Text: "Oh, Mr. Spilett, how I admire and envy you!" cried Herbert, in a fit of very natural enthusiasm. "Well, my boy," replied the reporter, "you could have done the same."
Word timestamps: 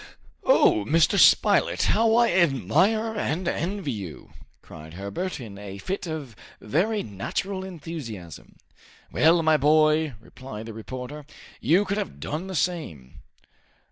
"Oh, 0.43 0.83
Mr. 0.85 1.19
Spilett, 1.19 1.83
how 1.83 2.15
I 2.15 2.31
admire 2.31 3.15
and 3.15 3.47
envy 3.47 3.91
you!" 3.91 4.31
cried 4.63 4.95
Herbert, 4.95 5.39
in 5.39 5.59
a 5.59 5.77
fit 5.77 6.07
of 6.07 6.35
very 6.59 7.03
natural 7.03 7.63
enthusiasm. 7.63 8.57
"Well, 9.11 9.43
my 9.43 9.57
boy," 9.57 10.15
replied 10.19 10.65
the 10.65 10.73
reporter, 10.73 11.23
"you 11.59 11.85
could 11.85 11.99
have 11.99 12.19
done 12.19 12.47
the 12.47 12.55
same." 12.55 13.19